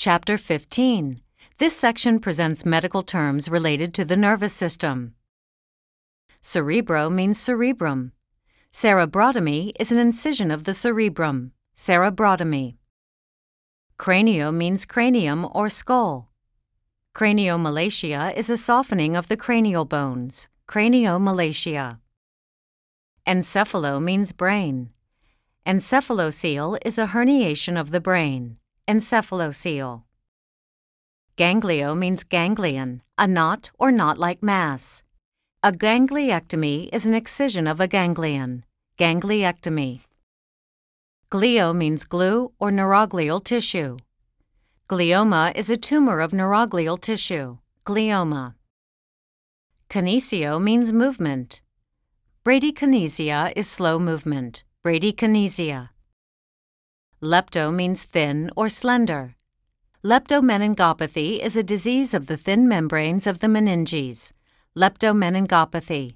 Chapter 0.00 0.38
15. 0.38 1.22
This 1.58 1.76
section 1.76 2.20
presents 2.20 2.64
medical 2.64 3.02
terms 3.02 3.48
related 3.48 3.92
to 3.94 4.04
the 4.04 4.16
nervous 4.16 4.52
system. 4.52 5.16
Cerebro 6.40 7.10
means 7.10 7.40
cerebrum. 7.40 8.12
Cerebrotomy 8.72 9.72
is 9.80 9.90
an 9.90 9.98
incision 9.98 10.52
of 10.52 10.66
the 10.66 10.72
cerebrum. 10.72 11.50
Cerebrotomy. 11.76 12.76
Cranio 13.98 14.54
means 14.54 14.84
cranium 14.84 15.48
or 15.50 15.68
skull. 15.68 16.30
Craniomalacia 17.12 18.32
is 18.36 18.48
a 18.48 18.56
softening 18.56 19.16
of 19.16 19.26
the 19.26 19.36
cranial 19.36 19.84
bones. 19.84 20.46
Craniomalacia. 20.68 21.98
Encephalo 23.26 24.00
means 24.00 24.30
brain. 24.30 24.90
Encephalocele 25.66 26.78
is 26.84 26.98
a 26.98 27.08
herniation 27.08 27.76
of 27.76 27.90
the 27.90 28.00
brain. 28.00 28.58
Encephalocele. 28.88 30.02
Ganglio 31.36 31.94
means 31.94 32.24
ganglion, 32.24 33.02
a 33.18 33.26
knot 33.28 33.70
or 33.78 33.92
knot 33.92 34.16
like 34.16 34.42
mass. 34.42 35.02
A 35.62 35.72
gangliectomy 35.72 36.88
is 36.90 37.04
an 37.04 37.12
excision 37.12 37.66
of 37.66 37.80
a 37.80 37.86
ganglion. 37.86 38.64
Gangliectomy. 38.98 40.00
Glio 41.30 41.76
means 41.76 42.06
glue 42.06 42.52
or 42.58 42.70
neuroglial 42.70 43.44
tissue. 43.44 43.98
Glioma 44.88 45.54
is 45.54 45.68
a 45.68 45.76
tumor 45.76 46.20
of 46.20 46.32
neuroglial 46.32 46.98
tissue. 46.98 47.58
Glioma. 47.84 48.54
Kinesio 49.90 50.58
means 50.58 50.94
movement. 50.94 51.60
Bradykinesia 52.42 53.52
is 53.54 53.68
slow 53.68 53.98
movement. 53.98 54.64
Bradykinesia. 54.82 55.90
Lepto 57.22 57.74
means 57.74 58.04
thin 58.04 58.48
or 58.54 58.68
slender. 58.68 59.34
Leptomeningopathy 60.04 61.40
is 61.40 61.56
a 61.56 61.64
disease 61.64 62.14
of 62.14 62.26
the 62.26 62.36
thin 62.36 62.68
membranes 62.68 63.26
of 63.26 63.40
the 63.40 63.48
meninges. 63.48 64.32
Leptomeningopathy. 64.76 66.14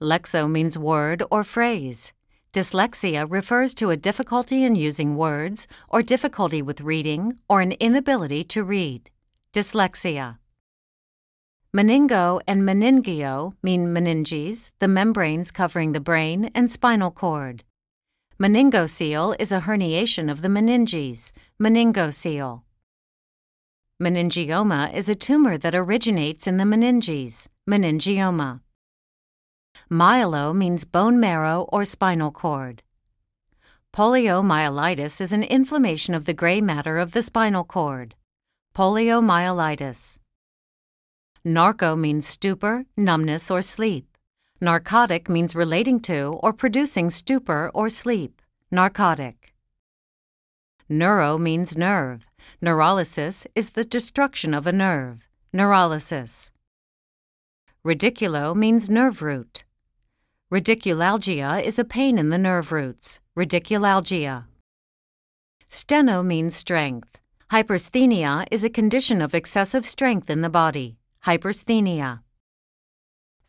Lexo 0.00 0.50
means 0.50 0.78
word 0.78 1.22
or 1.30 1.44
phrase. 1.44 2.14
Dyslexia 2.54 3.26
refers 3.30 3.74
to 3.74 3.90
a 3.90 3.98
difficulty 3.98 4.64
in 4.64 4.76
using 4.76 5.14
words 5.14 5.68
or 5.90 6.02
difficulty 6.02 6.62
with 6.62 6.80
reading 6.80 7.38
or 7.46 7.60
an 7.60 7.72
inability 7.72 8.44
to 8.44 8.64
read. 8.64 9.10
Dyslexia. 9.52 10.38
Meningo 11.76 12.40
and 12.48 12.62
meningio 12.62 13.52
mean 13.62 13.88
meninges, 13.88 14.70
the 14.78 14.88
membranes 14.88 15.50
covering 15.50 15.92
the 15.92 16.00
brain 16.00 16.50
and 16.54 16.72
spinal 16.72 17.10
cord. 17.10 17.62
Meningocele 18.38 19.34
is 19.38 19.50
a 19.50 19.62
herniation 19.62 20.30
of 20.30 20.42
the 20.42 20.48
meninges, 20.48 21.32
meningocele. 21.58 22.60
Meningioma 23.98 24.92
is 24.92 25.08
a 25.08 25.14
tumor 25.14 25.56
that 25.56 25.74
originates 25.74 26.46
in 26.46 26.58
the 26.58 26.64
meninges, 26.64 27.48
meningioma. 27.66 28.60
Myelo 29.90 30.54
means 30.54 30.84
bone 30.84 31.18
marrow 31.18 31.66
or 31.72 31.86
spinal 31.86 32.30
cord. 32.30 32.82
Poliomyelitis 33.94 35.18
is 35.22 35.32
an 35.32 35.42
inflammation 35.42 36.12
of 36.12 36.26
the 36.26 36.34
gray 36.34 36.60
matter 36.60 36.98
of 36.98 37.12
the 37.12 37.22
spinal 37.22 37.64
cord. 37.64 38.16
Poliomyelitis. 38.74 40.18
Narco 41.42 41.96
means 41.96 42.26
stupor, 42.26 42.84
numbness, 42.98 43.50
or 43.50 43.62
sleep. 43.62 44.15
Narcotic 44.60 45.28
means 45.28 45.54
relating 45.54 46.00
to 46.00 46.38
or 46.42 46.52
producing 46.52 47.10
stupor 47.10 47.70
or 47.74 47.90
sleep. 47.90 48.40
Narcotic. 48.70 49.52
Neuro 50.88 51.36
means 51.36 51.76
nerve. 51.76 52.26
Neurolysis 52.62 53.46
is 53.54 53.70
the 53.70 53.84
destruction 53.84 54.54
of 54.54 54.66
a 54.66 54.72
nerve. 54.72 55.28
Neurolysis. 55.52 56.50
Radiculo 57.84 58.56
means 58.56 58.88
nerve 58.88 59.20
root. 59.20 59.64
Radiculalgia 60.50 61.62
is 61.62 61.78
a 61.78 61.84
pain 61.84 62.16
in 62.16 62.30
the 62.30 62.38
nerve 62.38 62.72
roots. 62.72 63.20
Radiculalgia. 63.36 64.46
Stheno 65.68 66.24
means 66.24 66.56
strength. 66.56 67.20
Hypersthenia 67.50 68.46
is 68.50 68.64
a 68.64 68.70
condition 68.70 69.20
of 69.20 69.34
excessive 69.34 69.84
strength 69.84 70.30
in 70.30 70.40
the 70.40 70.48
body. 70.48 70.96
Hypersthenia. 71.24 72.22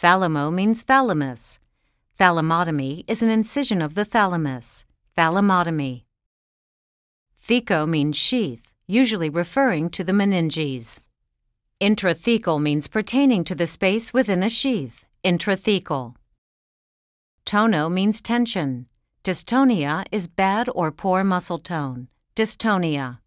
Thalamo 0.00 0.50
means 0.50 0.82
thalamus. 0.82 1.58
Thalamotomy 2.18 3.04
is 3.06 3.22
an 3.22 3.28
incision 3.28 3.82
of 3.82 3.94
the 3.94 4.06
thalamus. 4.06 4.86
Thalamotomy. 5.14 6.04
Theco 7.46 7.86
means 7.86 8.16
sheath, 8.16 8.72
usually 8.86 9.28
referring 9.28 9.90
to 9.90 10.02
the 10.02 10.12
meninges. 10.12 11.00
Intrathecal 11.82 12.58
means 12.62 12.88
pertaining 12.88 13.44
to 13.44 13.54
the 13.54 13.66
space 13.66 14.14
within 14.14 14.42
a 14.42 14.48
sheath. 14.48 15.04
Intrathecal. 15.22 16.14
Tono 17.44 17.90
means 17.90 18.22
tension. 18.22 18.86
Dystonia 19.22 20.06
is 20.10 20.28
bad 20.28 20.70
or 20.74 20.90
poor 20.90 21.22
muscle 21.22 21.58
tone. 21.58 22.08
Dystonia. 22.34 23.18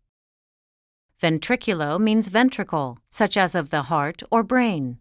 Ventriculo 1.22 2.00
means 2.00 2.30
ventricle, 2.30 2.98
such 3.12 3.38
as 3.38 3.54
of 3.54 3.70
the 3.70 3.84
heart 3.84 4.24
or 4.32 4.42
brain. 4.42 4.98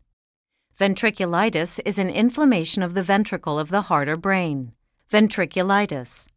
Ventriculitis 0.81 1.79
is 1.85 1.99
an 1.99 2.09
inflammation 2.09 2.83
of 2.83 2.95
the 2.95 3.03
ventricle 3.03 3.59
of 3.59 3.69
the 3.69 3.83
heart 3.83 4.09
or 4.09 4.17
brain. 4.17 4.73
Ventriculitis. 5.11 6.29